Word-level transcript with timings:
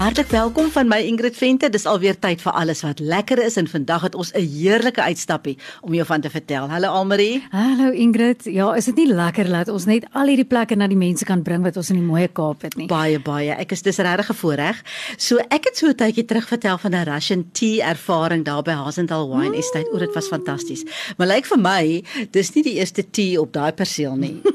Hartlik 0.00 0.30
welkom 0.32 0.70
van 0.72 0.88
my 0.88 0.96
Ingrid 1.04 1.36
Venter. 1.36 1.68
Dis 1.68 1.84
alweer 1.84 2.16
tyd 2.16 2.40
vir 2.40 2.54
alles 2.56 2.80
wat 2.80 3.02
lekker 3.04 3.42
is 3.44 3.58
en 3.60 3.66
vandag 3.68 4.06
het 4.06 4.14
ons 4.16 4.30
'n 4.32 4.40
heerlike 4.40 5.02
uitstappie 5.02 5.58
om 5.80 5.92
jou 5.94 6.06
van 6.06 6.20
te 6.20 6.30
vertel. 6.30 6.68
Hallo 6.68 6.88
Almarie. 6.88 7.44
Hallo 7.50 7.90
Ingrid. 7.90 8.44
Ja, 8.44 8.74
is 8.74 8.84
dit 8.84 8.94
nie 8.96 9.12
lekker 9.12 9.44
dat 9.44 9.68
ons 9.68 9.84
net 9.84 10.06
al 10.12 10.26
hierdie 10.26 10.46
plekke 10.46 10.76
na 10.76 10.86
die 10.86 10.96
mense 10.96 11.24
kan 11.24 11.42
bring 11.42 11.62
wat 11.62 11.76
ons 11.76 11.90
in 11.90 11.96
die 11.96 12.04
mooi 12.04 12.28
Kaap 12.32 12.62
het 12.62 12.76
nie? 12.76 12.86
Baie 12.86 13.20
baie. 13.20 13.50
Ek 13.50 13.72
is 13.72 13.82
dis 13.82 13.96
regtig 13.96 14.36
voorreg. 14.36 14.82
So 15.16 15.36
ek 15.36 15.64
het 15.64 15.76
so 15.76 15.86
'n 15.86 15.94
tydjie 15.94 16.24
terug 16.24 16.48
vertel 16.48 16.78
van 16.78 16.94
'n 16.94 17.04
Russian 17.04 17.44
tea 17.52 17.84
ervaring 17.88 18.44
daar 18.44 18.62
by 18.62 18.72
Hazental 18.72 19.28
Wine 19.36 19.56
Estate. 19.56 19.90
O, 19.92 19.98
dit 19.98 20.14
was 20.14 20.28
fantasties. 20.28 20.84
Maar 21.18 21.26
lyk 21.26 21.44
vir 21.44 21.58
my, 21.58 22.04
dis 22.30 22.54
nie 22.54 22.62
die 22.62 22.74
eerste 22.74 23.10
tea 23.10 23.40
op 23.40 23.52
daai 23.52 23.72
perseel 23.72 24.16
nie. 24.16 24.40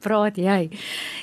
Praat 0.00 0.36
jy? 0.36 0.70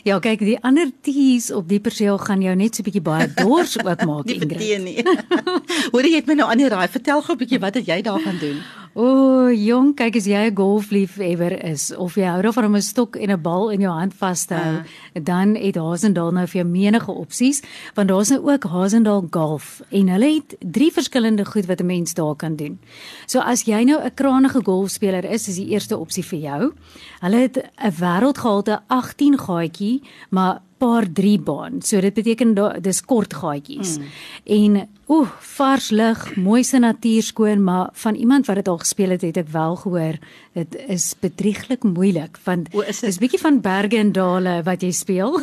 Ja, 0.04 0.20
kyk, 0.20 0.40
die 0.40 0.58
ander 0.62 0.92
teas 1.02 1.52
op 1.52 1.68
die 1.70 1.80
perseel 1.80 2.18
gaan 2.18 2.42
jou 2.42 2.56
net 2.56 2.76
so 2.76 2.82
'n 2.82 2.86
bietjie 2.86 3.02
baie 3.02 3.28
dors 3.66 3.86
oopmaak, 3.86 4.26
Nie 4.30 4.40
Ingrid. 4.40 4.58
verteen 4.58 4.84
nie. 4.84 5.04
Hoor 5.94 6.08
jy 6.08 6.16
het 6.20 6.30
my 6.30 6.40
nou 6.40 6.50
aan 6.50 6.62
die 6.62 6.70
raai. 6.72 6.88
Vertel 6.92 7.22
gou 7.22 7.36
'n 7.36 7.42
bietjie 7.44 7.62
wat 7.62 7.80
het 7.80 7.88
jy 7.88 8.02
daar 8.06 8.20
gaan 8.22 8.38
doen? 8.40 8.60
O, 8.96 9.04
oh, 9.04 9.52
jong, 9.52 9.90
kyk 9.92 10.16
as 10.16 10.26
jy 10.26 10.48
'n 10.48 10.56
golfliefhebber 10.56 11.52
is 11.68 11.92
of 11.92 12.16
jy 12.16 12.30
hou 12.32 12.42
daarvan 12.42 12.66
om 12.66 12.76
'n 12.76 12.82
stok 12.82 13.18
en 13.18 13.32
'n 13.32 13.42
bal 13.42 13.70
in 13.72 13.82
jou 13.82 13.92
hand 13.92 14.14
vas 14.14 14.46
te 14.46 14.54
hou, 14.56 14.76
uh. 14.76 14.84
dan 15.24 15.56
het 15.56 15.76
Hazendal 15.76 16.32
nou 16.32 16.48
vir 16.48 16.62
jou 16.64 16.70
menige 16.70 17.12
opsies, 17.12 17.62
want 17.96 18.08
daar's 18.08 18.30
nou 18.30 18.40
ook 18.54 18.64
Hazendal 18.64 19.28
Golf 19.30 19.82
en 19.92 20.08
hulle 20.08 20.40
het 20.40 20.56
drie 20.60 20.92
verskillende 20.92 21.46
goed 21.46 21.66
wat 21.66 21.82
'n 21.82 21.86
mens 21.86 22.14
daar 22.14 22.36
kan 22.36 22.56
doen. 22.56 22.80
So 23.28 23.40
as 23.40 23.66
jy 23.66 23.84
nou 23.84 24.00
'n 24.00 24.14
krangige 24.14 24.64
golfspeler 24.64 25.26
is, 25.26 25.48
is 25.48 25.56
die 25.56 25.70
eerste 25.76 25.98
opsie 25.98 26.24
vir 26.24 26.40
jou. 26.40 26.74
Hulle 27.20 27.38
het 27.38 27.58
'n 27.58 27.92
wêreldgehalte 28.00 28.80
18 28.88 29.38
gaatjie, 29.38 30.02
maar 30.30 30.62
paar 30.78 31.06
3 31.14 31.40
baan. 31.40 31.82
So 31.82 32.02
dit 32.02 32.14
beteken 32.14 32.54
daar 32.54 32.82
dis 32.82 33.02
kort 33.02 33.34
gaatjies. 33.34 33.98
Mm. 33.98 34.06
En 34.44 34.90
oeh, 35.08 35.30
vars 35.56 35.90
lug, 35.90 36.36
mooiste 36.36 36.80
natuur 36.80 37.24
skoon, 37.24 37.64
maar 37.64 37.90
van 37.94 38.16
iemand 38.16 38.46
wat 38.46 38.56
dit 38.56 38.68
al 38.68 38.78
gespeel 38.78 39.10
het, 39.10 39.22
het 39.22 39.38
ek 39.38 39.52
wel 39.54 39.76
gehoor 39.76 40.18
dit 40.54 40.76
is 40.88 41.14
bedrieglik 41.20 41.84
moeilik 41.84 42.38
want 42.44 42.70
O, 42.74 42.82
is 42.82 43.00
dit? 43.00 43.10
dis 43.10 43.22
bietjie 43.22 43.40
van 43.42 43.62
berge 43.62 43.98
en 44.00 44.12
dale 44.16 44.62
wat 44.64 44.82
jy 44.82 44.92
speel. 44.92 45.40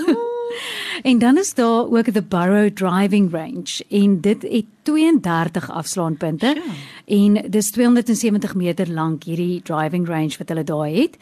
en 1.08 1.18
dan 1.18 1.38
is 1.38 1.54
daar 1.54 1.88
ook 1.90 2.10
the 2.12 2.22
Burrow 2.22 2.70
Driving 2.70 3.30
Range 3.32 3.84
en 3.88 4.20
dit 4.20 4.42
het 4.42 4.64
32 4.82 5.70
afslaanpunte 5.70 6.56
Sure. 6.56 6.78
en 7.06 7.50
dis 7.50 7.70
270 7.70 8.54
meter 8.54 8.90
lank 8.90 9.24
hierdie 9.24 9.62
driving 9.62 10.08
range 10.08 10.38
wat 10.38 10.48
hulle 10.48 10.64
daar 10.64 10.88
het. 10.88 11.16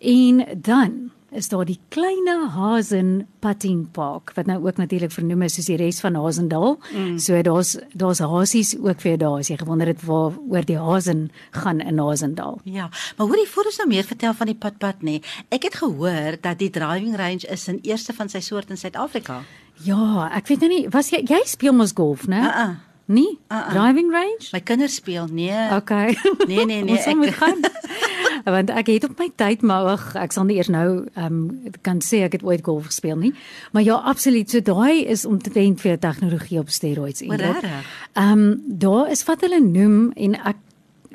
En 0.00 0.44
dan 0.56 1.10
is 1.30 1.48
daar 1.48 1.64
die 1.64 1.78
kleine 1.88 2.48
Hazen 2.50 3.26
Putting 3.40 3.86
Park 3.94 4.32
wat 4.34 4.46
nou 4.46 4.58
ook 4.66 4.76
natuurlik 4.76 5.12
vernoem 5.14 5.42
is 5.46 5.54
soos 5.58 5.68
die 5.70 5.78
res 5.78 6.00
van 6.02 6.18
Hazendal. 6.18 6.78
Mm. 6.90 7.18
So 7.22 7.38
daar's 7.42 7.76
daar's 7.94 8.18
hasies 8.18 8.74
ook 8.78 9.00
vir 9.02 9.12
jou 9.12 9.20
daar 9.22 9.38
as 9.38 9.50
jy 9.52 9.56
gewonder 9.60 9.90
het 9.92 10.02
waar 10.06 10.36
oor 10.50 10.66
die 10.66 10.78
Hazen 10.78 11.30
gaan 11.50 11.80
in 11.80 11.98
Hazendal. 11.98 12.60
Ja, 12.64 12.90
maar 13.16 13.26
hoorie 13.26 13.48
voor 13.48 13.70
ons 13.70 13.80
nou 13.82 13.88
meer 13.88 14.04
vertel 14.04 14.34
van 14.34 14.50
die 14.50 14.58
padpad 14.58 15.02
nê. 15.06 15.20
Ek 15.48 15.70
het 15.70 15.80
gehoor 15.80 16.38
dat 16.40 16.58
die 16.58 16.70
driving 16.70 17.16
range 17.16 17.46
is 17.46 17.68
in 17.68 17.80
eerste 17.82 18.12
van 18.12 18.28
sy 18.28 18.40
soort 18.40 18.70
in 18.70 18.76
Suid-Afrika. 18.80 19.42
Ja, 19.86 20.28
ek 20.36 20.50
weet 20.50 20.66
nou 20.66 20.70
nie, 20.72 20.84
was 20.92 21.10
jy 21.14 21.22
jy 21.28 21.40
speel 21.46 21.72
mos 21.72 21.94
golf, 21.96 22.26
né? 22.26 22.42
Uh 22.44 22.56
-uh. 22.56 22.70
Nee? 23.10 23.38
Uh-uh. 23.48 23.70
Driving 23.74 24.12
range? 24.12 24.48
My 24.52 24.60
kinders 24.60 24.94
speel. 24.94 25.26
Nee. 25.26 25.74
Okay. 25.74 26.18
Nee, 26.46 26.64
nee, 26.64 26.82
nee, 26.82 26.94
Ons 26.96 27.14
moet 27.14 27.34
gaan. 27.34 27.58
Want 28.44 28.70
ek 28.70 28.86
het 28.86 29.04
op 29.04 29.18
my 29.18 29.28
tyd 29.36 29.62
maar 29.62 29.92
ag, 29.94 30.06
ek 30.16 30.32
sal 30.32 30.46
nie 30.48 30.56
eers 30.60 30.70
nou 30.72 31.06
ehm 31.14 31.26
um, 31.26 31.74
kan 31.86 32.00
sê 32.04 32.22
ek 32.26 32.38
het 32.38 32.46
ooit 32.46 32.64
golf 32.64 32.90
gespeel 32.90 33.16
nie. 33.16 33.34
Maar 33.72 33.82
ja, 33.82 33.94
absoluut. 33.94 34.50
So 34.50 34.60
daai 34.60 35.04
is 35.04 35.24
omtrent 35.24 35.80
vir 35.80 35.98
tegnologie 35.98 36.58
op 36.58 36.70
steroids 36.70 37.22
O, 37.22 37.32
regtig? 37.34 37.86
Ehm 38.12 38.32
um, 38.32 38.62
daar 38.66 39.10
is 39.10 39.24
wat 39.24 39.40
hulle 39.40 39.60
noem 39.60 40.12
en 40.16 40.34
ek 40.40 40.56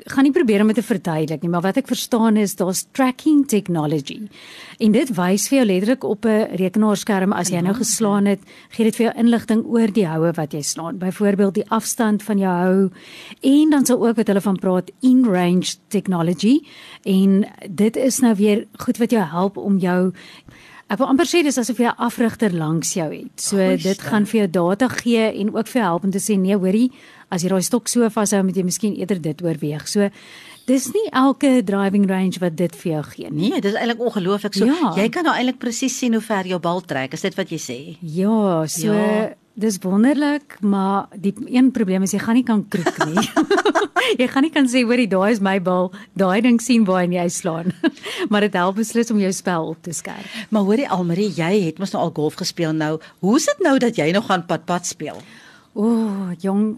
gaan 0.06 0.26
nie 0.26 0.32
probeer 0.32 0.62
om 0.62 0.70
dit 0.70 0.78
te 0.78 0.84
verduidelik 0.86 1.42
nie, 1.42 1.50
maar 1.50 1.64
wat 1.64 1.80
ek 1.80 1.88
verstaan 1.90 2.36
is 2.40 2.54
daar's 2.58 2.84
tracking 2.96 3.44
technology. 3.50 4.20
En 4.78 4.92
dit 4.94 5.12
wys 5.16 5.48
vir 5.50 5.58
jou 5.58 5.66
letterlik 5.66 6.04
op 6.04 6.26
'n 6.26 6.56
rekenaarskerm 6.56 7.32
as 7.32 7.50
jy 7.50 7.60
nou 7.60 7.74
geslaan 7.74 8.26
het, 8.26 8.40
gee 8.70 8.84
dit 8.84 8.96
vir 8.96 9.06
jou 9.06 9.14
inligting 9.18 9.64
oor 9.66 9.92
die 9.92 10.06
houe 10.06 10.32
wat 10.32 10.52
jy 10.52 10.62
slaan. 10.62 10.98
Byvoorbeeld 10.98 11.54
die 11.54 11.70
afstand 11.70 12.22
van 12.22 12.38
jou 12.38 12.52
hou 12.52 12.90
en 13.40 13.70
dan 13.70 13.86
sal 13.86 14.06
ook 14.06 14.16
wat 14.16 14.26
hulle 14.26 14.40
van 14.40 14.56
praat 14.56 14.90
in-range 15.00 15.76
technology 15.88 16.60
en 17.04 17.44
dit 17.70 17.96
is 17.96 18.18
nou 18.20 18.34
weer 18.34 18.66
goed 18.76 18.98
wat 18.98 19.10
jou 19.10 19.22
help 19.22 19.56
om 19.56 19.78
jou 19.78 20.12
Ek 20.88 20.98
wil 21.00 21.08
amper 21.10 21.26
sê 21.26 21.40
dis 21.42 21.56
asof 21.58 21.78
jy 21.82 21.88
'n 21.90 21.98
afrigter 21.98 22.52
langs 22.54 22.92
jou 22.94 23.10
het. 23.10 23.40
So 23.40 23.56
Goeie 23.56 23.76
dit 23.82 23.96
stem. 23.98 24.06
gaan 24.10 24.26
vir 24.26 24.38
jou 24.40 24.48
data 24.50 24.88
gee 24.88 25.32
en 25.40 25.54
ook 25.56 25.66
vir 25.66 25.82
help 25.82 26.04
om 26.04 26.10
te 26.10 26.18
sê 26.18 26.38
nee, 26.38 26.54
hoorie, 26.56 26.92
as 27.28 27.42
jy 27.42 27.48
daai 27.48 27.62
stok 27.62 27.88
so 27.88 28.08
vashou, 28.08 28.42
moet 28.44 28.54
jy 28.56 28.62
miskien 28.62 28.94
eerder 28.96 29.20
dit 29.20 29.42
oorweeg. 29.42 29.88
So 29.88 30.08
dis 30.66 30.86
nie 30.92 31.08
elke 31.12 31.62
driving 31.64 32.06
range 32.08 32.38
wat 32.40 32.56
dit 32.56 32.74
vir 32.76 32.92
jou 32.92 33.02
gee 33.02 33.30
nie. 33.30 33.50
Nee, 33.50 33.60
dis 33.60 33.74
eintlik 33.74 33.98
ongelooflik. 34.00 34.54
So 34.54 34.64
Ja. 34.64 34.94
jy 34.96 35.08
kan 35.08 35.24
nou 35.24 35.34
eintlik 35.34 35.58
presies 35.58 35.98
sien 35.98 36.12
hoe 36.12 36.22
ver 36.22 36.44
jou 36.46 36.58
bal 36.60 36.80
trek. 36.80 37.12
Is 37.14 37.20
dit 37.22 37.34
wat 37.34 37.48
jy 37.50 37.58
sê? 37.58 37.96
Ja, 38.02 38.64
so 38.66 38.92
Ja. 38.92 39.34
Dis 39.56 39.78
wonderlik, 39.80 40.58
maar 40.60 41.06
die 41.16 41.32
een 41.48 41.70
probleem 41.72 42.04
is 42.04 42.12
jy 42.12 42.20
gaan 42.20 42.36
nie 42.36 42.44
kan 42.44 42.62
kroek 42.68 42.98
nie. 43.08 43.24
jy 44.20 44.28
gaan 44.28 44.44
nie 44.44 44.52
kan 44.52 44.68
sê 44.68 44.82
hoorie, 44.84 45.08
daai 45.08 45.32
is 45.32 45.40
my 45.44 45.56
bal, 45.64 45.90
daai 46.18 46.42
ding 46.44 46.60
sien 46.62 46.84
waar 46.88 47.06
jy 47.08 47.26
slaan. 47.32 47.72
maar 48.30 48.44
dit 48.44 48.58
help 48.60 48.76
beslis 48.82 49.12
om 49.14 49.20
jou 49.22 49.32
spel 49.32 49.72
op 49.72 49.80
te 49.82 49.96
skerp. 49.96 50.28
Maar 50.52 50.68
hoorie 50.68 50.88
Almarie, 50.92 51.30
jy 51.32 51.52
het 51.66 51.80
mos 51.80 51.96
nou 51.96 52.04
al 52.04 52.12
golf 52.16 52.36
gespeel 52.40 52.76
nou. 52.76 52.96
Hoe 53.24 53.36
is 53.40 53.48
dit 53.48 53.64
nou 53.64 53.78
dat 53.80 53.96
jy 53.96 54.10
nog 54.12 54.28
gaan 54.28 54.44
padpad 54.46 54.86
speel? 54.86 55.22
O, 55.76 55.88
oh, 55.88 56.34
jong, 56.40 56.76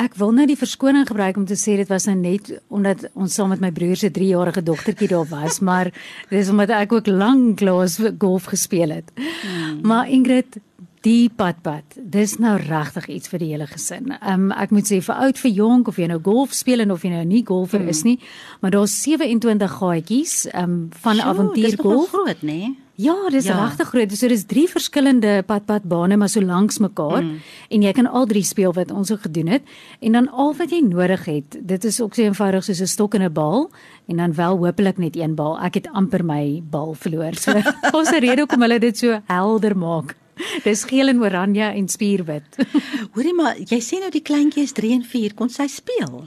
ek 0.00 0.16
wil 0.20 0.32
nou 0.36 0.44
die 0.48 0.58
verskoning 0.58 1.06
gebruik 1.08 1.38
om 1.40 1.46
te 1.48 1.56
sê 1.56 1.76
dit 1.80 1.88
was 1.88 2.08
nou 2.08 2.16
net 2.18 2.50
omdat 2.72 3.06
ons 3.16 3.32
saam 3.32 3.52
met 3.52 3.62
my 3.64 3.70
broer 3.76 3.96
se 3.96 4.10
3-jarige 4.12 4.64
dogtertjie 4.64 5.08
daar 5.12 5.28
was, 5.28 5.60
maar 5.68 5.92
dis 6.32 6.52
omdat 6.52 6.72
ek 6.80 6.96
ook 6.96 7.12
lank 7.12 7.64
laas 7.64 8.00
golf 8.20 8.48
gespeel 8.52 8.96
het. 8.98 9.12
Hmm. 9.20 9.80
Maar 9.84 10.08
Ingrid 10.12 10.60
Die 11.06 11.28
padpad, 11.30 12.00
dis 12.02 12.32
nou 12.42 12.56
regtig 12.58 13.04
iets 13.14 13.30
vir 13.30 13.38
die 13.38 13.52
hele 13.52 13.68
gesin. 13.70 14.10
Um 14.26 14.48
ek 14.50 14.72
moet 14.74 14.88
sê 14.88 14.96
vir 15.06 15.20
oud 15.22 15.38
vir 15.38 15.52
jonk 15.54 15.90
of 15.92 16.00
jy 16.02 16.08
nou 16.10 16.16
golf 16.18 16.56
speel 16.56 16.82
en 16.82 16.90
of 16.90 17.04
jy 17.06 17.12
nou 17.12 17.20
nie 17.28 17.44
golfer 17.46 17.78
mm. 17.78 17.92
is 17.92 18.00
nie, 18.02 18.16
maar 18.58 18.74
daar's 18.74 18.96
27 19.04 19.76
gaatjies 19.76 20.34
um 20.50 20.88
van 21.04 21.20
Sjoe, 21.20 21.22
Dis 21.22 21.30
avontuurgolf. 21.30 22.10
nogal 22.10 22.24
groot, 22.24 22.42
nê? 22.42 22.72
Ja, 22.98 23.14
dis 23.30 23.46
Ja. 23.46 23.54
ja. 23.54 23.68
regtig 23.68 23.92
groot. 23.92 24.16
So 24.18 24.32
dis 24.32 24.44
drie 24.50 24.66
verskillende 24.66 25.44
padpadbane 25.46 26.16
maar 26.16 26.32
so 26.32 26.42
langs 26.42 26.80
mekaar 26.82 27.22
mm. 27.22 27.38
en 27.70 27.86
jy 27.86 27.92
kan 27.92 28.10
al 28.10 28.26
drie 28.26 28.42
speel 28.42 28.74
wat 28.74 28.90
ons 28.90 29.14
ook 29.14 29.28
gedoen 29.28 29.54
het 29.54 29.62
en 30.00 30.18
dan 30.18 30.28
al 30.32 30.54
wat 30.58 30.74
jy 30.74 30.82
nodig 30.82 31.24
het. 31.30 31.58
Dit 31.60 31.84
is 31.84 32.00
ook 32.00 32.18
so 32.18 32.26
eenvoudig 32.26 32.64
soos 32.64 32.82
'n 32.82 32.86
stok 32.96 33.14
en 33.14 33.22
'n 33.22 33.32
bal 33.32 33.70
en 34.08 34.16
dan 34.16 34.34
wel 34.34 34.58
hopelik 34.58 34.98
net 34.98 35.14
een 35.14 35.38
bal. 35.38 35.54
Ek 35.60 35.74
het 35.74 35.88
amper 35.92 36.24
my 36.24 36.62
bal 36.70 36.94
verloor. 36.94 37.38
So 37.38 37.54
ons 37.98 38.10
'n 38.10 38.18
rede 38.18 38.42
hoekom 38.42 38.60
hulle 38.60 38.80
dit 38.80 38.98
so 38.98 39.20
helder 39.26 39.76
maak. 39.76 40.16
Dis 40.64 40.84
geel 40.88 41.08
en 41.08 41.20
oranje 41.22 41.62
en 41.76 41.88
spierwit. 41.88 42.56
Hoorie 43.14 43.34
maar, 43.34 43.56
jy 43.58 43.80
sê 43.84 44.00
nou 44.00 44.10
die 44.10 44.22
kleintjie 44.24 44.62
is 44.64 44.72
3 44.76 44.92
en 45.00 45.04
4, 45.04 45.34
kon 45.34 45.48
sy 45.52 45.66
speel? 45.68 46.22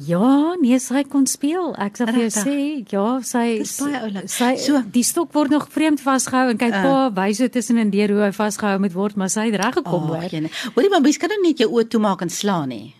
Ja, 0.00 0.54
nee, 0.62 0.78
sy 0.80 1.02
kon 1.04 1.26
speel. 1.28 1.74
Ek 1.76 1.98
sal 2.00 2.08
vir 2.08 2.22
jou 2.22 2.30
sê, 2.32 2.54
ja, 2.88 3.02
sy 3.26 3.58
Dis 3.60 3.74
baie 3.82 3.98
oulik. 4.06 4.30
Sy 4.32 4.54
So- 4.64 4.80
die 4.94 5.02
stok 5.04 5.34
word 5.36 5.50
nog 5.52 5.66
vreemd 5.68 6.00
vasgehou 6.00 6.48
en 6.54 6.56
kyk 6.62 6.72
uh, 6.72 6.82
pa 6.86 7.10
wys 7.20 7.36
so 7.42 7.48
tussenin 7.52 7.90
deur 7.92 8.14
hoe 8.16 8.22
hy 8.24 8.30
vasgehou 8.32 8.78
moet 8.80 8.94
word, 8.96 9.18
maar 9.20 9.28
sy 9.28 9.50
het 9.50 9.58
reg 9.60 9.76
gekom 9.82 10.08
hoor. 10.08 10.24
Jene. 10.32 10.48
Hoorie 10.74 10.88
maar, 10.94 11.04
mens 11.04 11.20
kan 11.20 11.28
nou 11.34 11.40
net 11.44 11.60
jou 11.60 11.68
oë 11.76 11.84
toemaak 11.92 12.24
en 12.24 12.32
slaan 12.32 12.72
nie. 12.72 12.94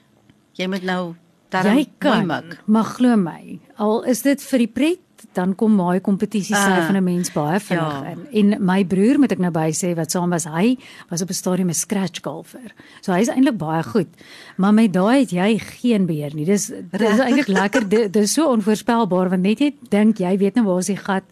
Jy 0.61 0.69
moet 0.69 0.85
nou 0.85 1.15
daarom 1.51 1.79
Jy 1.81 1.87
kan, 1.99 2.27
mooi 2.29 2.43
mik. 2.45 2.59
maar 2.69 2.85
glo 2.93 3.17
my, 3.17 3.59
al 3.81 4.03
is 4.13 4.21
dit 4.23 4.45
vir 4.51 4.59
die 4.67 4.69
pret, 4.69 5.01
dan 5.33 5.55
kom 5.55 5.77
daai 5.77 6.01
kompetisie 6.01 6.55
sy 6.57 6.61
Ah, 6.71 6.87
van 6.87 6.97
'n 6.97 7.05
mens 7.05 7.33
baie 7.33 7.61
vinnig 7.61 8.03
ja. 8.03 8.15
in. 8.15 8.53
En 8.53 8.65
my 8.65 8.85
broer 8.85 9.19
moet 9.19 9.33
ek 9.33 9.39
nou 9.39 9.51
by 9.51 9.71
sê 9.73 9.95
wat 9.97 10.11
saam 10.11 10.31
was, 10.31 10.45
hy 10.45 10.77
was 11.09 11.23
op 11.23 11.29
'n 11.31 11.35
stadium 11.35 11.69
'n 11.69 11.75
scratch 11.75 12.21
golfer. 12.23 12.73
So 13.01 13.13
hy's 13.13 13.29
eintlik 13.29 13.57
baie 13.59 13.83
goed. 13.83 14.09
Maar 14.57 14.75
met 14.75 14.93
daai 14.93 15.21
het 15.21 15.31
jy 15.31 15.59
geen 15.59 16.07
beheer 16.07 16.35
nie. 16.35 16.45
Dis 16.45 16.67
dis 16.69 17.11
is 17.13 17.19
eintlik 17.19 17.49
lekker. 17.49 17.89
Dit 17.95 18.13
dis 18.13 18.33
so 18.33 18.51
onvoorspelbaar 18.53 19.29
want 19.29 19.43
net 19.43 19.59
jy 19.61 19.75
dink 19.89 20.19
jy 20.19 20.37
weet 20.39 20.55
nou 20.55 20.65
waar 20.67 20.79
is 20.79 20.87
die 20.87 20.97
gat. 20.97 21.25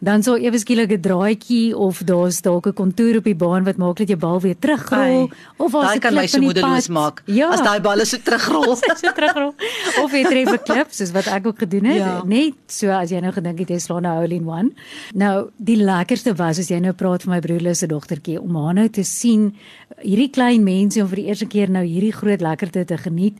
Dan 0.00 0.22
sal 0.22 0.36
ewe 0.40 0.58
skielik 0.58 0.90
'n 0.92 1.00
draaitjie 1.00 1.76
of 1.76 2.00
daar's 2.04 2.40
dalk 2.42 2.66
'n 2.66 2.72
kontour 2.72 3.16
op 3.18 3.24
die 3.24 3.34
baan 3.34 3.64
wat 3.64 3.76
maak 3.76 3.96
dat 3.96 4.08
jou 4.08 4.18
bal 4.18 4.40
weer 4.40 4.56
terugrol 4.58 4.98
Ai, 5.00 5.28
of 5.58 5.74
as 5.74 5.82
Daai 5.82 5.92
dit 5.92 6.02
kan 6.02 6.14
my 6.14 6.26
so 6.26 6.40
moedeloos 6.40 6.88
maak 6.88 7.22
Ja. 7.26 7.50
as 7.50 7.60
daai 7.60 7.80
balle 7.80 8.04
so 8.06 8.16
terugrol. 8.16 8.76
so 9.00 9.12
terugrol 9.12 9.54
of 10.02 10.10
jy 10.12 10.22
tref 10.24 10.48
'n 10.52 10.58
klip 10.64 10.86
soos 10.90 11.12
wat 11.12 11.26
ek 11.26 11.46
ook 11.46 11.58
gedoen 11.58 11.84
het 11.84 11.96
Ja. 11.96 12.22
net 12.24 12.54
so 12.66 12.88
as 12.90 13.10
jy 13.10 13.20
nou 13.20 13.32
gedink 13.32 13.58
het 13.58 13.68
jy 13.68 13.78
slaan 13.78 14.02
'n 14.06 14.16
hole 14.16 14.34
in 14.34 14.48
one 14.48 14.70
nou 15.14 15.50
die 15.58 15.76
lekkerste 15.76 16.34
was 16.36 16.58
as 16.58 16.68
jy 16.68 16.78
nou 16.80 16.92
praat 16.92 17.22
van 17.22 17.34
my 17.34 17.40
broer 17.40 17.74
se 17.74 17.86
dogtertjie 17.86 18.40
om 18.40 18.54
haar 18.56 18.74
nou 18.74 18.88
te 18.88 19.02
sien 19.04 19.54
hierdie 20.02 20.30
klein 20.30 20.64
mense 20.64 21.00
om 21.02 21.08
vir 21.08 21.16
die 21.16 21.26
eerste 21.26 21.46
keer 21.46 21.68
nou 21.70 21.84
hierdie 21.84 22.12
groot 22.12 22.40
lekkerte 22.40 22.84
te 22.86 22.96
geniet 22.96 23.36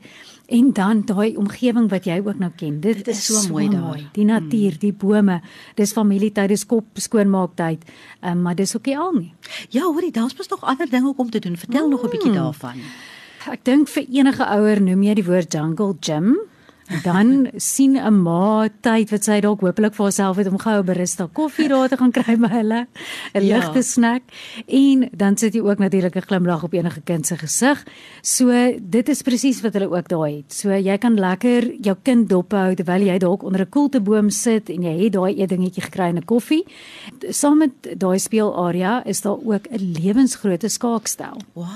en 0.50 0.72
dan 0.72 1.02
daai 1.06 1.36
omgewing 1.36 1.88
wat 1.90 2.04
jy 2.04 2.18
ook 2.24 2.38
nou 2.38 2.50
ken 2.56 2.80
dit, 2.80 2.96
Dit 3.04 3.08
is 3.08 3.24
so 3.26 3.48
mooi 3.52 3.68
daar. 3.68 4.00
die 4.12 4.24
natuur 4.24 4.78
die 4.78 4.92
bome 4.92 5.40
dis 5.76 5.92
familietyd 5.92 6.48
dis 6.48 6.66
kop 6.66 6.84
skoonmaaktyd 6.98 7.84
um, 8.24 8.42
maar 8.42 8.54
dis 8.54 8.76
ook 8.76 8.86
nie 8.86 8.98
al 8.98 9.12
nie 9.12 9.32
Ja, 9.70 9.82
hoorie, 9.82 10.10
daar's 10.12 10.36
mos 10.36 10.48
nog 10.48 10.64
ander 10.64 10.90
dinge 10.90 11.06
ook 11.08 11.18
om 11.18 11.30
te 11.30 11.38
doen. 11.38 11.56
Vertel 11.56 11.88
nog 11.88 12.00
'n 12.00 12.02
Hmm. 12.02 12.10
bietjie 12.10 12.32
daarvan. 12.32 12.74
Ek 13.50 13.64
dink 13.64 13.88
vir 13.88 14.04
enige 14.10 14.44
ouer 14.46 14.82
noem 14.82 15.02
jy 15.02 15.14
die 15.14 15.24
woord 15.24 15.52
jungle 15.52 15.94
gym. 16.00 16.36
Dan 17.04 17.50
sien 17.56 17.96
'n 17.96 18.22
ma 18.22 18.68
tyd 18.80 19.10
wat 19.10 19.24
sy 19.24 19.40
dalk 19.40 19.60
hopelik 19.60 19.94
vir 19.94 20.04
haarself 20.04 20.36
het 20.36 20.46
om 20.46 20.58
gou 20.58 20.78
'n 20.80 20.84
barista 20.86 21.28
koffie 21.32 21.68
daar 21.68 21.88
te 21.88 21.96
gaan 21.96 22.10
kry 22.12 22.36
by 22.36 22.48
hulle, 22.48 22.86
'n 23.34 23.44
Ja. 23.46 23.56
ligte 23.56 23.82
snack 23.82 24.22
en 24.66 25.08
dan 25.16 25.36
sit 25.36 25.54
jy 25.54 25.60
ook 25.60 25.78
natuurlik 25.78 26.16
'n 26.16 26.22
glimlag 26.26 26.62
op 26.64 26.72
enige 26.72 27.00
kind 27.04 27.26
se 27.26 27.36
gesig. 27.36 27.84
So 28.22 28.50
dit 28.80 29.08
is 29.08 29.22
presies 29.22 29.60
wat 29.62 29.72
hulle 29.74 29.90
ook 29.90 30.08
daar 30.08 30.28
het. 30.28 30.52
So 30.52 30.70
jy 30.70 30.98
kan 30.98 31.14
lekker 31.14 31.74
jou 31.80 31.96
kind 32.02 32.28
dophou 32.28 32.74
terwyl 32.74 33.02
jy 33.06 33.18
dalk 33.18 33.42
onder 33.42 33.60
'n 33.60 33.68
koelteboom 33.68 34.30
sit 34.30 34.68
en 34.68 34.82
jy 34.82 35.04
het 35.04 35.12
daai 35.12 35.34
eetdingetjie 35.36 35.82
gekry 35.82 36.08
en 36.08 36.16
'n 36.16 36.24
koffie. 36.24 36.64
Saam 37.30 37.58
met 37.58 37.70
daai 37.98 38.18
speelarea 38.18 39.04
is 39.06 39.20
daar 39.20 39.38
ook 39.44 39.66
'n 39.70 39.94
lewensgrootte 40.02 40.68
skaakstel. 40.68 41.36
Wow. 41.54 41.66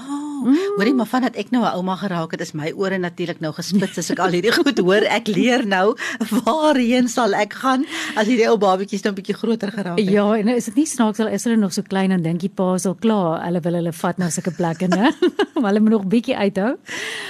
Mm. 0.44 0.56
Hoorie, 0.76 0.94
maar 0.94 1.06
vandat 1.06 1.36
ek 1.36 1.50
nou 1.50 1.64
'n 1.64 1.74
ouma 1.76 1.96
geraak 1.96 2.30
het, 2.30 2.40
is 2.40 2.52
my 2.52 2.72
ore 2.76 2.98
natuurlik 2.98 3.40
nou 3.40 3.52
gespits 3.52 3.98
as 3.98 4.10
ek 4.10 4.18
al 4.18 4.30
hierdie 4.30 4.52
goed 4.52 4.78
hoor. 4.78 5.02
Ek 5.04 5.28
leer 5.28 5.66
nou 5.66 5.96
waarheen 6.44 7.08
sal 7.08 7.34
ek 7.34 7.52
gaan 7.62 7.84
as 8.16 8.26
hierdie 8.26 8.48
ou 8.50 8.56
babetjies 8.60 9.04
nou 9.04 9.12
'n 9.12 9.18
bietjie 9.20 9.36
groter 9.36 9.70
geraak 9.70 9.98
het. 9.98 10.10
Ja, 10.10 10.26
en 10.36 10.48
is 10.48 10.64
dit 10.64 10.76
nie 10.76 10.86
snaaks 10.86 11.20
al 11.20 11.28
is 11.28 11.44
hulle 11.44 11.56
nog 11.56 11.72
so 11.72 11.82
klein 11.82 12.10
en 12.10 12.22
dink 12.22 12.40
die 12.40 12.48
pa 12.48 12.74
is 12.74 12.86
al 12.86 12.94
klaar. 12.94 13.44
Hulle 13.44 13.60
wil 13.60 13.74
hulle 13.74 13.92
vat 13.92 14.18
na 14.18 14.30
sulke 14.30 14.50
plekke, 14.50 14.88
né? 14.88 15.12
maar 15.60 15.72
hulle 15.72 15.80
moet 15.80 15.90
nog 15.90 16.06
bietjie 16.06 16.36
uithou. 16.36 16.76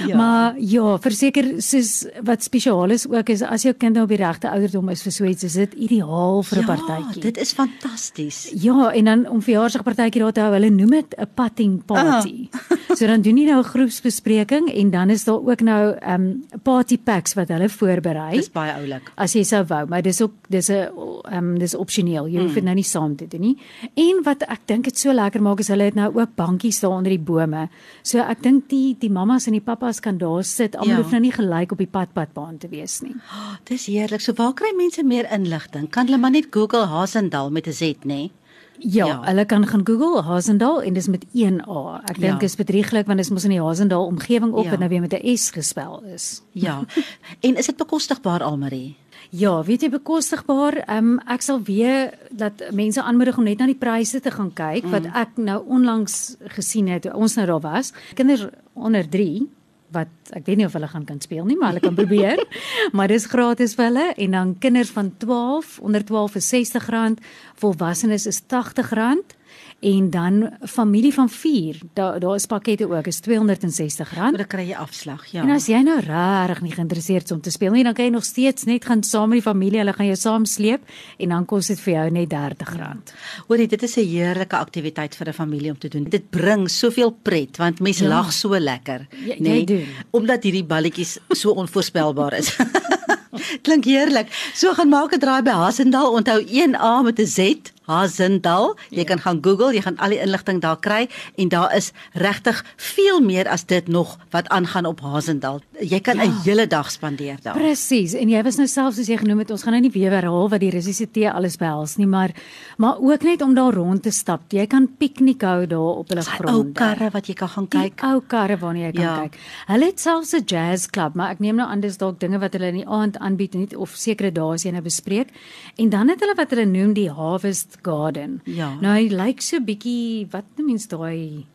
Ja. 0.06 0.16
Maar 0.16 0.54
ja, 0.58 0.98
verseker 0.98 1.62
soos 1.62 2.06
wat 2.22 2.42
spesiaal 2.42 2.90
is 2.90 3.06
ook 3.08 3.28
is 3.28 3.42
as 3.42 3.62
jou 3.62 3.74
kind 3.74 3.94
nou 3.94 4.04
op 4.04 4.12
die 4.12 4.20
regte 4.20 4.50
ouderdom 4.50 4.88
is 4.88 5.02
vir 5.02 5.12
so 5.12 5.24
iets, 5.24 5.44
is 5.44 5.54
dit 5.54 5.74
ideaal 5.74 6.42
vir 6.42 6.58
'n 6.58 6.66
ja, 6.66 6.74
partytjie. 6.74 7.22
dit 7.22 7.36
is 7.38 7.52
fantasties. 7.52 8.50
Ja, 8.54 8.92
en 8.92 9.04
dan 9.04 9.28
om 9.28 9.42
verjaarsdagpartytjie 9.42 10.22
daar 10.22 10.32
te 10.32 10.40
hou, 10.40 10.52
hulle 10.52 10.70
noem 10.70 10.90
dit 10.90 11.14
'n 11.18 11.28
patting 11.34 11.84
party. 11.84 12.48
Ah. 12.50 12.96
So 12.96 13.06
dan 13.06 13.22
doen 13.22 13.36
jy 13.36 13.46
nou 13.46 13.58
'n 13.58 13.64
groepsbespreking 13.64 14.70
en 14.70 14.90
dan 14.90 15.10
is 15.10 15.24
daar 15.24 15.42
ook 15.42 15.60
nou 15.60 15.94
ehm 15.98 16.20
um, 16.20 16.44
party 16.62 16.98
packs 16.98 17.34
wat 17.34 17.48
hulle 17.48 17.63
voorberei. 17.68 18.36
Dis 18.36 18.50
baie 18.50 18.72
oulik. 18.72 19.12
as 19.16 19.32
jy 19.34 19.42
sou 19.44 19.64
wou, 19.64 19.86
maar 19.86 20.02
dis 20.02 20.20
ook 20.22 20.32
dis 20.48 20.68
'n 20.70 20.72
ehm 20.74 21.36
um, 21.38 21.58
dis 21.58 21.74
opsioneel. 21.74 22.26
Jy 22.28 22.40
hoef 22.42 22.54
dit 22.54 22.64
nou 22.64 22.74
nie 22.74 22.82
saam 22.84 23.16
te 23.16 23.26
doen 23.28 23.40
nie. 23.40 23.56
En 23.94 24.22
wat 24.24 24.42
ek 24.42 24.60
dink 24.66 24.84
dit 24.84 24.98
so 24.98 25.12
lekker 25.12 25.42
maak 25.42 25.60
is 25.60 25.68
hulle 25.68 25.84
het 25.84 25.94
nou 25.94 26.14
ook 26.14 26.34
bankies 26.36 26.80
daar 26.80 26.90
onder 26.90 27.10
die 27.10 27.18
bome. 27.18 27.68
So 28.02 28.18
ek 28.18 28.42
dink 28.42 28.68
die 28.68 28.96
die 28.98 29.10
mammas 29.10 29.46
en 29.46 29.52
die 29.52 29.60
pappas 29.60 30.00
kan 30.00 30.18
daar 30.18 30.44
sit. 30.44 30.76
Almal 30.76 30.96
Ja. 30.96 31.02
hoef 31.02 31.10
nou 31.10 31.20
nie 31.20 31.32
gelyk 31.32 31.72
op 31.72 31.78
die 31.78 31.86
padpadbaan 31.86 32.58
te 32.58 32.68
wees 32.68 33.00
nie. 33.00 33.14
Oh, 33.14 33.56
dis 33.68 33.86
heerlik. 33.86 34.20
So 34.20 34.32
waar 34.32 34.52
kry 34.54 34.72
mense 34.76 35.02
meer 35.02 35.26
inligting? 35.32 35.88
Kan 35.90 36.06
hulle 36.06 36.18
maar 36.18 36.30
net 36.30 36.46
Google 36.50 36.86
Hasendal 36.86 37.50
met 37.50 37.66
'n 37.66 37.72
Z, 37.72 37.82
nê? 37.82 38.04
Nee? 38.04 38.30
Ja, 38.78 39.06
Ja. 39.06 39.20
hulle 39.24 39.44
kan 39.44 39.66
gaan 39.66 39.86
Google 39.86 40.22
Hazendal 40.22 40.82
en 40.82 40.92
dis 40.94 41.08
met 41.08 41.24
1 41.32 41.60
A. 41.68 42.00
Ek 42.04 42.20
dink 42.20 42.40
Ja. 42.40 42.46
is 42.46 42.56
bedrieglik 42.56 43.06
want 43.06 43.18
dit 43.18 43.26
is 43.26 43.30
mos 43.30 43.44
in 43.44 43.50
die 43.50 43.62
Hazendal 43.62 44.06
omgewing 44.06 44.52
op 44.52 44.64
Ja. 44.64 44.70
wat 44.70 44.78
nou 44.78 44.88
weer 44.88 45.00
met 45.00 45.12
'n 45.12 45.36
S 45.36 45.50
gespel 45.50 46.02
is. 46.14 46.42
Ja. 46.52 46.84
en 47.46 47.56
is 47.56 47.66
dit 47.66 47.76
bekostigbaar 47.76 48.42
Almarie? 48.42 48.96
Ja, 49.30 49.64
weet 49.64 49.80
jy 49.82 49.88
bekostigbaar. 49.90 50.76
Ehm 50.86 50.96
um, 50.96 51.18
ek 51.26 51.42
sal 51.42 51.62
weer 51.62 52.14
dat 52.30 52.52
mense 52.72 53.02
aanmoedig 53.02 53.36
om 53.38 53.44
net 53.44 53.58
na 53.58 53.66
die 53.66 53.74
pryse 53.74 54.20
te 54.20 54.30
gaan 54.30 54.52
kyk 54.52 54.84
mm. 54.84 54.90
wat 54.90 55.04
ek 55.14 55.28
nou 55.36 55.64
onlangs 55.66 56.36
gesien 56.54 56.88
het. 56.88 57.02
toe 57.02 57.12
Ons 57.14 57.34
nou 57.34 57.46
daar 57.46 57.60
was. 57.60 57.92
Kinders 58.14 58.46
onder 58.72 59.08
3 59.08 59.48
wat 59.94 60.34
ek 60.36 60.46
weet 60.48 60.60
nie 60.60 60.66
of 60.66 60.74
hulle 60.76 60.90
gaan 60.90 61.06
kan 61.08 61.20
speel 61.22 61.46
nie, 61.48 61.56
maar 61.58 61.74
hulle 61.74 61.84
kan 61.84 61.96
probeer. 61.96 62.42
maar 62.96 63.08
dis 63.12 63.28
gratis 63.30 63.76
vir 63.78 63.88
hulle 63.90 64.10
en 64.26 64.36
dan 64.38 64.52
kinders 64.60 64.92
van 64.94 65.12
12 65.22 65.78
onder 65.80 66.04
12 66.04 66.38
is 66.42 66.52
R60, 66.60 67.16
volwassenes 67.62 68.26
is 68.30 68.42
R80 68.42 69.38
en 69.84 70.06
dan 70.10 70.36
familie 70.64 71.12
van 71.14 71.28
4, 71.28 71.76
daar 71.92 72.20
daar 72.20 72.34
is 72.34 72.46
pakkette 72.46 72.86
ook 72.88 73.06
is 73.06 73.20
R260. 73.20 74.14
Maar 74.16 74.36
dan 74.36 74.46
kry 74.46 74.64
jy 74.68 74.76
afslag, 74.80 75.26
ja. 75.32 75.42
En 75.42 75.50
as 75.50 75.66
jy 75.68 75.80
nou 75.84 75.98
regtig 76.00 76.60
nie 76.64 76.72
geïnteresseerd 76.72 77.24
is 77.28 77.32
om 77.36 77.40
te 77.44 77.50
speel 77.52 77.72
nie, 77.76 77.84
dan 77.84 77.92
kan 77.94 78.04
jy 78.06 78.10
nog 78.14 78.24
steeds 78.24 78.64
net 78.64 78.84
gaan 78.88 79.02
saam 79.02 79.28
met 79.28 79.42
die 79.42 79.46
familie, 79.50 79.78
hulle 79.82 79.92
gaan 79.92 80.06
jou 80.06 80.16
saam 80.16 80.44
sleep 80.48 80.80
en 81.18 81.28
dan 81.34 81.44
kos 81.44 81.66
dit 81.66 81.80
vir 81.84 81.92
jou 81.94 82.06
net 82.10 82.32
R30. 82.32 83.14
Hoorie, 83.48 83.68
dit 83.68 83.82
is 83.82 83.96
'n 83.96 84.08
heerlike 84.08 84.56
aktiwiteit 84.56 85.14
vir 85.16 85.28
'n 85.28 85.32
familie 85.32 85.70
om 85.70 85.78
te 85.78 85.88
doen. 85.88 86.04
Dit 86.04 86.30
bring 86.30 86.68
soveel 86.70 87.10
pret 87.22 87.56
want 87.56 87.80
mense 87.80 88.04
Ja. 88.04 88.08
lag 88.08 88.32
so 88.32 88.48
lekker, 88.58 89.06
nê? 89.38 89.64
doen. 89.64 89.86
Omdat 90.10 90.42
hierdie 90.42 90.64
balletjies 90.64 91.18
so 91.30 91.50
onvoorspelbaar 91.50 92.32
is. 92.38 92.56
Klink 93.62 93.84
heerlik. 93.84 94.28
So 94.54 94.72
gaan 94.72 94.88
maak 94.88 95.12
'n 95.14 95.18
draai 95.18 95.42
by 95.42 95.50
Hasendal. 95.50 96.12
Onthou 96.12 96.40
1A 96.46 97.02
met 97.02 97.18
'n 97.18 97.26
Z, 97.26 97.38
Hasendal. 97.86 98.74
Jy 98.90 99.02
ja. 99.02 99.04
kan 99.04 99.20
gaan 99.20 99.40
Google, 99.44 99.74
jy 99.74 99.82
gaan 99.84 99.98
al 99.98 100.14
die 100.14 100.20
inligting 100.22 100.60
daar 100.60 100.78
kry 100.80 101.08
en 101.36 101.48
daar 101.52 101.74
is 101.76 101.92
regtig 102.12 102.64
veel 102.76 103.20
meer 103.20 103.48
as 103.48 103.64
dit 103.64 103.88
nog 103.88 104.16
wat 104.30 104.48
aangaan 104.48 104.86
op 104.86 105.00
Hasendal. 105.00 105.60
Jy 105.80 106.00
kan 106.00 106.16
'n 106.16 106.30
ja. 106.30 106.42
hele 106.44 106.66
dag 106.66 106.90
spandeer 106.90 107.36
daar. 107.42 107.54
Presies. 107.54 108.14
En 108.14 108.28
jy 108.28 108.42
was 108.42 108.56
nou 108.56 108.66
self 108.68 108.94
soos 108.94 109.06
jy 109.06 109.16
genoem 109.16 109.38
het, 109.38 109.50
ons 109.50 109.62
gaan 109.62 109.72
nou 109.72 109.82
nie 109.82 109.90
weer 109.90 110.10
herhaal 110.10 110.48
wat 110.48 110.60
die 110.60 110.70
Russiese 110.70 111.10
tee 111.10 111.30
alles 111.30 111.56
behels 111.56 111.96
nie, 111.96 112.06
maar 112.06 112.30
maar 112.76 112.96
ook 113.00 113.22
net 113.22 113.42
om 113.42 113.54
daar 113.54 113.72
rond 113.74 114.02
te 114.02 114.10
stap. 114.10 114.40
Jy 114.48 114.66
kan 114.66 114.88
piknik 114.98 115.42
hou 115.42 115.66
daar 115.66 115.98
op 115.98 116.08
hulle 116.08 116.24
Daai 116.24 116.36
gronde. 116.36 116.58
ou 116.58 116.72
karre 116.72 117.10
wat 117.10 117.26
jy 117.26 117.34
kan 117.34 117.48
gaan 117.48 117.68
kyk. 117.68 117.96
Die 118.00 118.08
ou 118.08 118.20
karre 118.26 118.56
waarna 118.58 118.78
jy 118.78 118.92
kan 118.92 119.02
ja. 119.02 119.20
kyk. 119.20 119.38
Hulle 119.66 119.84
het 119.84 120.00
selfs 120.00 120.32
'n 120.34 120.44
jazz 120.46 120.86
klub, 120.86 121.14
maar 121.14 121.30
ek 121.30 121.40
neem 121.40 121.56
nou 121.56 121.68
aan 121.68 121.80
dis 121.80 121.96
dalk 121.96 122.20
dinge 122.20 122.38
wat 122.38 122.52
hulle 122.52 122.66
in 122.66 122.74
die 122.74 122.88
aand 122.88 123.18
aanbied 123.18 123.54
nie 123.54 123.78
of 123.78 123.90
sekere 123.90 124.32
dae 124.32 124.54
as 124.54 124.64
jy 124.64 124.70
nou 124.70 124.82
bespreek. 124.82 125.28
En 125.76 125.88
dan 125.90 126.08
het 126.08 126.20
hulle 126.20 126.34
wat 126.36 126.50
hulle 126.50 126.66
noem 126.66 126.94
die 126.94 127.10
Harvest 127.10 127.73
Garden. 127.82 128.40
Ja. 128.44 128.74
Nou 128.80 128.94
hy 128.96 129.08
lyk 129.12 129.42
so 129.42 129.60
bietjie 129.64 130.26
wat 130.32 130.46
noem 130.56 130.74
mens 130.74 130.86
daai 130.92 131.46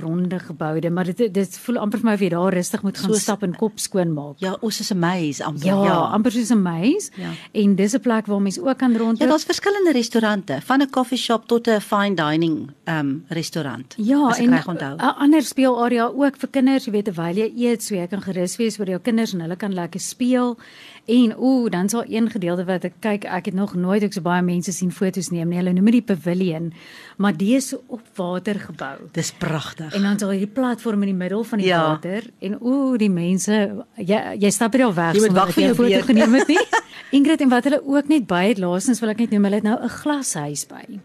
ronde 0.00 0.38
geboude, 0.38 0.90
maar 0.90 1.04
dit 1.04 1.34
dit 1.34 1.58
voel 1.58 1.76
amper 1.76 1.98
vir 1.98 2.08
my 2.08 2.14
of 2.14 2.20
jy 2.20 2.28
daar 2.28 2.52
rustig 2.54 2.82
moet 2.82 2.98
gaan 2.98 3.10
Soos- 3.10 3.22
stap 3.22 3.42
en 3.42 3.54
kop 3.56 3.78
skoon 3.78 4.12
maak. 4.12 4.34
Ja, 4.38 4.56
ons 4.60 4.80
is 4.80 4.90
amazed 4.92 5.40
amper. 5.46 5.66
Ja, 5.66 5.84
ja, 5.84 5.98
amper 6.12 6.32
soos 6.32 6.50
'n 6.50 6.62
meis. 6.62 7.10
Ja. 7.16 7.30
En 7.52 7.74
dis 7.74 7.94
'n 7.94 8.00
plek 8.00 8.26
waar 8.26 8.42
mense 8.42 8.62
ook 8.64 8.78
kan 8.78 8.96
rondloop. 8.96 9.18
Ja, 9.20 9.26
daar's 9.26 9.44
verskillende 9.44 9.92
restaurante, 9.92 10.58
van 10.64 10.80
'n 10.82 10.90
coffee 10.90 11.18
shop 11.18 11.46
tot 11.46 11.66
'n 11.68 11.80
fine 11.80 12.14
dining 12.14 12.70
um 12.86 13.24
restaurant. 13.28 13.94
Ja, 13.96 14.36
en. 14.36 14.50
'n 14.50 15.14
ander 15.18 15.42
speelarea 15.42 16.06
ook 16.14 16.36
vir 16.36 16.48
kinders, 16.50 16.84
jy 16.84 16.92
weet 16.92 17.04
terwyl 17.04 17.34
jy 17.36 17.52
eet, 17.56 17.82
so 17.82 17.94
jy 17.94 18.06
kan 18.06 18.22
gerus 18.22 18.56
wees 18.56 18.78
oor 18.78 18.86
jou 18.86 18.98
kinders 19.00 19.32
en 19.34 19.40
hulle 19.40 19.56
kan 19.56 19.74
lekker 19.74 20.00
speel. 20.00 20.56
En 21.06 21.36
ooh, 21.36 21.70
dan 21.70 21.88
sal 21.88 22.04
een 22.08 22.30
gedeelte 22.30 22.64
wat 22.64 22.84
ek 22.84 22.92
kyk, 23.00 23.24
ek 23.24 23.44
het 23.44 23.54
nog 23.54 23.74
nooit 23.74 24.02
ek 24.02 24.12
so 24.12 24.20
baie 24.20 24.42
mense 24.42 24.72
sien 24.72 24.90
foto's 24.92 25.30
neem 25.30 25.48
nie. 25.48 25.56
Hulle 25.56 25.72
noem 25.72 25.84
dit 25.84 25.92
die 26.06 26.14
pavilion, 26.14 26.72
maar 27.16 27.36
die 27.36 27.54
is 27.56 27.68
so 27.68 27.82
op 27.86 28.00
water 28.14 28.54
gebou. 28.60 28.96
Dis 29.12 29.32
pragtig. 29.32 29.87
En 29.94 30.02
dan 30.02 30.18
sal 30.18 30.30
hierdie 30.30 30.50
platform 30.52 31.02
in 31.02 31.08
die 31.12 31.16
middel 31.18 31.44
van 31.44 31.58
die 31.58 31.66
Ja. 31.68 31.82
water 31.88 32.22
en 32.40 32.56
ooh, 32.60 32.96
die 32.98 33.10
mense, 33.10 33.84
jy 33.96 34.36
jy 34.38 34.50
stap 34.50 34.72
hier 34.72 34.84
al 34.84 34.94
weg 34.94 35.14
Jy 35.14 35.20
moet 35.20 35.32
wag 35.36 35.52
vir 35.54 35.62
jou 35.64 35.74
foto 35.74 36.00
geneem 36.06 36.34
het 36.34 36.48
nie. 36.48 36.58
Ingrid 37.16 37.40
en 37.40 37.48
wat 37.48 37.64
hulle 37.64 37.80
ook 37.86 38.08
net 38.08 38.26
by 38.26 38.48
het 38.48 38.58
laasens 38.58 39.00
wil 39.00 39.08
ek 39.10 39.18
net 39.18 39.30
noem, 39.30 39.44
hulle 39.44 39.54
het 39.56 39.64
nou 39.64 39.78
'n 39.82 39.88
glashuis 39.88 40.66
by. 40.68 41.00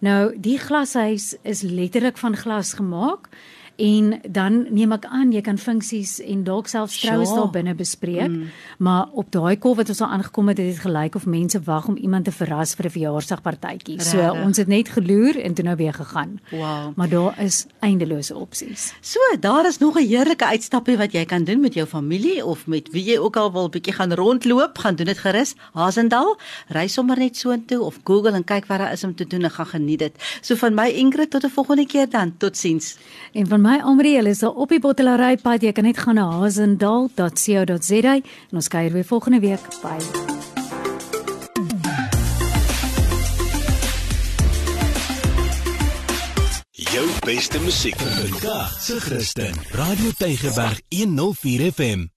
Nou, 0.00 0.34
die 0.36 0.58
glashuis 0.58 1.36
is 1.42 1.62
letterlik 1.62 2.18
van 2.18 2.36
glas 2.36 2.72
gemaak 2.74 3.28
en 3.76 4.20
dan 4.28 4.66
neem 4.70 4.92
ek 4.92 5.04
aan 5.04 5.32
jy 5.32 5.40
kan 5.40 5.58
funksies 5.58 6.20
en 6.22 6.44
dalk 6.44 6.68
selfs 6.68 7.00
troues 7.00 7.28
Sure. 7.28 7.40
daar 7.40 7.50
binne 7.50 7.74
bespreek. 7.74 8.28
Mm. 8.28 8.50
Maar 8.78 9.08
op 9.12 9.30
daai 9.30 9.56
kol 9.58 9.74
wat 9.74 9.88
ons 9.88 10.00
al 10.00 10.08
aangekom 10.08 10.48
het, 10.48 10.58
het 10.58 10.66
dit 10.66 10.78
gelyk 10.78 11.14
of 11.14 11.26
mense 11.26 11.60
wag 11.64 11.88
om 11.88 11.96
iemand 11.96 12.24
te 12.24 12.32
verras 12.32 12.74
vir 12.74 12.86
'n 12.86 12.90
verjaarsdagpartytjie. 12.90 14.00
So 14.00 14.18
ons 14.44 14.56
het 14.56 14.68
net 14.68 14.88
geloer 14.88 15.40
en 15.40 15.54
toe 15.54 15.64
nou 15.64 15.76
weer 15.76 15.92
gegaan. 15.94 16.40
Wow. 16.50 16.96
Maar 16.96 17.08
daar 17.08 17.42
is 17.42 17.66
eindelose 17.80 18.36
opsies. 18.36 18.92
So, 19.00 19.18
daar 19.40 19.66
is 19.66 19.78
nog 19.78 19.96
'n 19.96 20.06
heerlike 20.06 20.44
uitstappie 20.44 20.96
wat 20.96 21.12
jy 21.12 21.24
kan 21.24 21.44
doen 21.44 21.60
met 21.60 21.74
jou 21.74 21.86
familie 21.86 22.44
of 22.44 22.66
met 22.66 22.88
wie 22.90 23.04
jy 23.04 23.18
ook 23.18 23.36
al 23.36 23.52
wil 23.52 23.68
bietjie 23.68 23.92
gaan 23.92 24.12
rondloop, 24.12 24.78
gaan 24.78 24.94
doen 24.94 25.06
dit 25.06 25.18
gerus. 25.18 25.54
Hasendal, 25.72 26.38
ry 26.68 26.86
sommer 26.86 27.18
net 27.18 27.36
soontoe 27.36 27.80
of 27.80 27.98
Google 28.04 28.32
en 28.32 28.44
kyk 28.44 28.66
wat 28.66 28.78
daar 28.78 28.92
is 28.92 29.04
om 29.04 29.14
te 29.14 29.26
doen 29.26 29.42
en 29.42 29.50
gaan 29.50 29.66
geniet 29.66 29.98
dit. 29.98 30.38
So 30.40 30.54
van 30.54 30.74
my 30.74 30.88
Ingrid 30.88 31.30
tot 31.30 31.44
'n 31.44 31.50
volgende 31.50 31.86
keer 31.86 32.08
dan. 32.10 32.34
Totsiens. 32.36 32.96
En 33.32 33.46
van 33.46 33.60
my 33.64 33.80
Amrie, 33.80 34.16
hulle 34.18 34.34
is 34.34 34.42
al 34.44 34.52
op 34.60 34.72
die 34.74 34.80
bottelary 34.82 35.38
pad. 35.40 35.64
Jy 35.64 35.72
kan 35.72 35.88
net 35.88 36.00
gaan 36.04 36.20
na 36.20 36.28
hazendal.co.za 36.42 38.14
en 38.20 38.60
ons 38.60 38.68
kuier 38.68 38.92
weer 38.92 39.08
volgende 39.08 39.40
week. 39.40 39.68
Bye. 39.82 40.42
jou 46.94 47.06
beste 47.26 47.58
musiek 47.60 47.96
vandag 47.98 48.82
se 48.82 49.00
Christen 49.00 49.54
Radio 49.70 50.10
Tygerberg 50.18 50.80
104 50.88 51.72
FM 51.72 52.13